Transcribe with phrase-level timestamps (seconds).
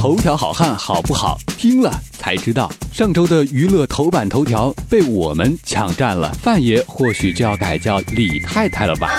[0.00, 1.38] 头条好汉好不好？
[1.58, 2.72] 听了才知道。
[2.90, 9.10] 上周的娱乐头版头条被我们抢占了，范爷或许就要改叫李太太了吧？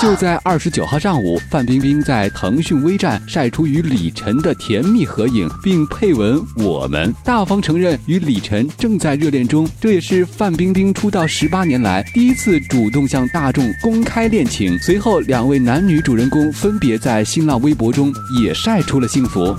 [0.00, 9.68] 就在二十九号上午，范冰冰在腾讯微站晒出与李晨的甜蜜合影，并配文“我们”，大方承认与李晨正在热恋中。
[9.80, 14.78] 这也是范冰冰出道十八年来第一次主动向大众公开恋情。
[14.78, 19.52] 随后，两位男女主人公分别在新浪微博中也晒出了幸福。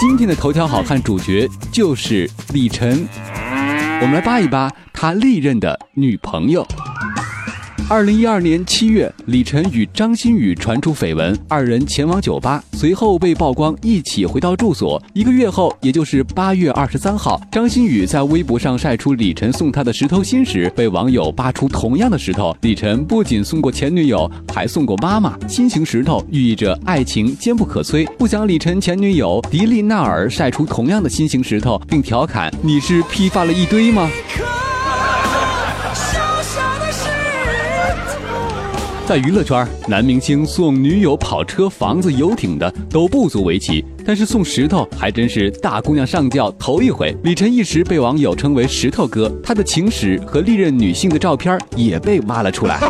[0.00, 3.06] 今天的头条好汉主角就是李晨，
[4.00, 6.66] 我们来扒一扒他历任的女朋友。
[7.90, 15.02] 二零一二年七月，李晨与张馨予传出绯闻，二人前往酒吧，随后被曝光一起回到住所。
[15.14, 22.54] 一个月后，也就是八月二十三号，张馨予在微博上晒出李晨送她的石头心时，被网友扒出同样的石头。
[22.60, 25.38] 李晨不仅送过前女友，还送过妈妈。
[25.48, 28.06] 心形石头寓意着爱情坚不可摧。
[28.18, 34.10] 不想李晨前女友迪丽娜尔晒出同样的心形石头，并调侃：“你是批发了一堆吗？”
[39.08, 43.82] 在娱乐圈，男明星送女友跑车、房子、游艇的都不足为奇。
[44.08, 47.14] 但是送石头还真是大姑娘上轿头一回。
[47.24, 52.80] 李晨一时被网友称为“石头哥”，他的情史和历任女性的照片也被挖了出来。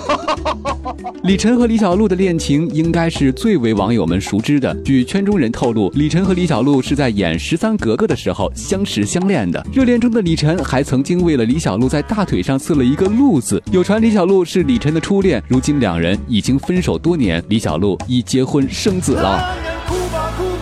[1.24, 4.72] 李晨和李小璐的恋情应该是最为网友们熟知的。
[4.84, 9.60] 据圈中人透露，李晨和李小璐是在演《十三格格》的时候相识相恋的。
[9.72, 13.60] 热恋中的李晨还曾经为了李小璐在大腿上刺了一个“璐”字。
[13.72, 19.67] 有传李小璐是李晨的初恋，如今两人已经分手多年，李小璐已结婚生子了。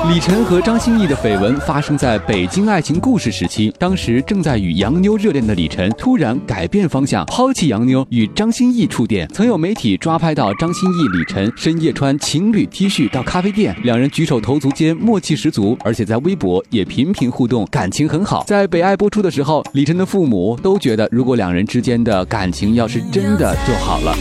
[0.05, 9.27] 李晨和张歆艺的绯闻发生在北京爱情故事时期，当时正在与洋妞热恋的李晨突然改变方向，抛弃洋妞与张歆艺触电。
[9.35, 18.45] 曾有媒体抓拍到张歆艺、李晨深夜穿情侣 T 恤到咖啡店，两人举手投足间默契十足，而且在微博也频频互动，感情很好。
[18.47, 24.15] 在北爱播出的时候，李晨的父母都觉得，如果两人之间的感情要是真的就好了。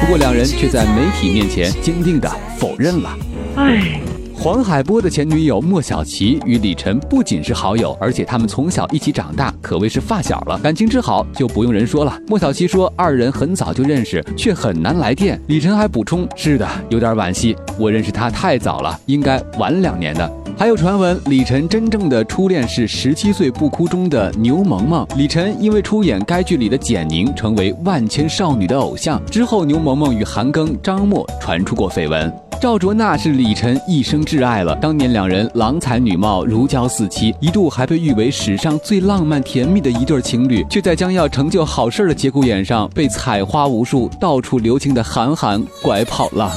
[0.00, 3.16] 不过两人却在媒体面前坚定的否认了。
[3.56, 4.00] 唉，
[4.34, 10.58] 黄海波的前女友莫小琪与李晨不仅是好友，而且他们从小一起长大，可谓是发小了。
[10.58, 12.18] 感情之好就不用人说了。
[12.26, 15.40] 莫小琪说二人很早就认识，却很难来电。
[15.46, 20.43] 李晨还补充：是的，有点惋惜，我认识他太早了，应该晚两年的。
[20.56, 25.06] 还有传闻，李晨真正的初恋是十七岁不哭中的牛萌萌。
[25.16, 29.20] 李晨因为出演该剧里的简宁，成为万千少女的偶像。
[29.26, 32.32] 之后，牛萌萌与韩庚、张默传出过绯闻。
[32.62, 46.50] 赵卓娜是李晨一生挚爱了，当年两人郎才女貌，如胶似漆，一度还被誉为史上最浪漫甜蜜的一对情侣，却在将要成就好事的节骨眼上，被采花无数、到处留情的韩寒拐跑了。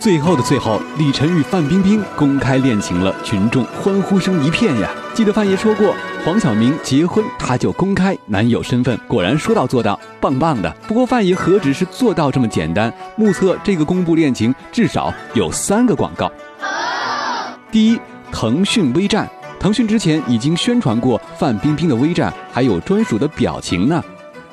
[0.00, 4.88] 最后的最后，李晨与范冰冰公开恋情了，群众欢呼声一片呀！
[5.12, 5.92] 记得范爷说过，
[6.24, 10.70] 黄晓明结婚他就公开男友身份，果然说到做到，棒棒的。
[10.86, 12.92] 不过范爷何止是做到这么简单？
[13.16, 16.30] 目测这个公布恋情至少有三个广告。
[17.72, 18.00] 第一，
[18.30, 24.00] 腾讯微站，腾讯之前已经宣传过范冰冰的微站，还有专属的表情呢。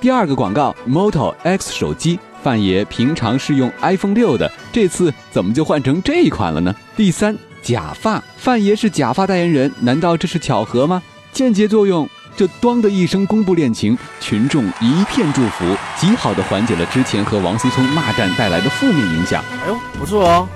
[0.01, 2.19] 第二个广告，Moto X 手机。
[2.45, 6.75] 范爷平常是用 iPhone 六的，这次怎么就换成这一款了呢？
[6.95, 11.01] 第三，假发，范爷是假发代言人，难道这是巧合吗？
[11.31, 12.07] 间接作用，
[12.37, 19.43] 这咣的一声公布恋情，群众一片祝福，极好的缓解了之前和王思聪骂战带来的负面影响。
[19.63, 20.47] 哎呦，不错哦。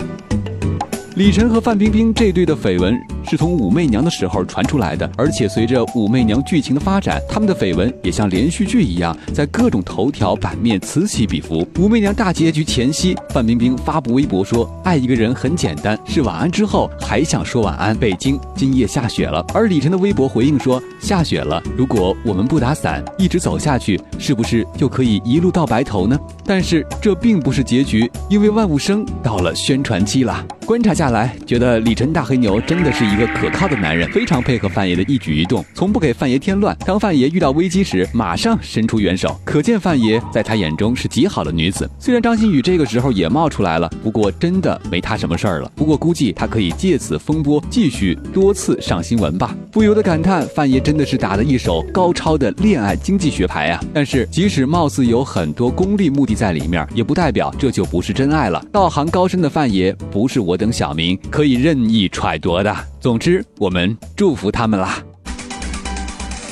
[1.16, 2.96] 李晨和范冰冰这对的绯闻。
[3.30, 11.64] 是从武媚娘的时候传出来的，而且随着武媚娘剧情的发展，他们的绯闻也像连续剧一样，在各种头条版面此起彼伏。
[11.78, 30.44] 武媚娘大结局前夕，范冰冰发布微博说：“爱一个人很简单，是晚安之后还想说晚安。”北京今夜下雪了，而李晨的微博回应说：“下雪了，如果我们不打伞，一直走下去，是不是就可以一路到白头呢？”但是这并不是结局，因为万物生到了宣传期了。
[30.66, 36.76] 观察下来，觉得李晨大黑牛真的是一个可靠的男人，非常配合范爷的一举一动，从不给范爷添乱。
[36.86, 41.90] 当范爷遇到危机时，马上伸出援手，可见范爷在他眼中是极好的女子。
[42.00, 45.70] 虽然张馨予这个时候也冒出来了，不过真的没他什么事儿了。
[45.76, 49.54] 不过估计他可以借此风波继续多次上新闻吧。
[49.72, 53.84] 不由得感叹，范爷真的是打了一手高超的恋爱经济学牌啊！
[53.94, 58.64] 但是即使貌似有很多功利目的在里面，也不代表这就不是真爱了。
[58.72, 60.60] 道行高深的范爷，不是我。
[60.60, 62.76] 等小民可以任意揣度的。
[63.00, 64.98] 总之，我们祝福他们啦。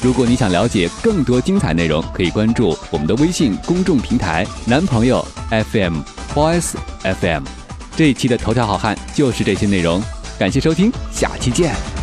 [0.01, 5.97] 如果你想了解更多精彩内容，可以关注我们的微信公众平台“男朋友 FM
[6.33, 7.43] Boys FM”。
[7.97, 10.01] 这一期的头条好汉就是这些内容，
[10.39, 11.96] 感谢收听，下期见。